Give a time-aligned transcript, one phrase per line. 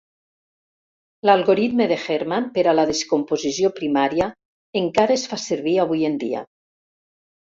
[1.29, 4.29] L'algoritme de Hermann per a la descomposició primària
[4.83, 6.41] encara es fa servir avui en dia.